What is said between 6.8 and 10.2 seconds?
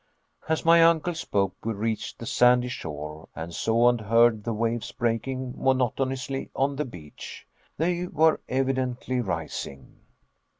beach. They were evidently rising.